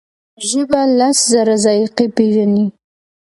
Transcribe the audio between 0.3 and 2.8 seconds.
ژبه لس زره ذایقې پېژني.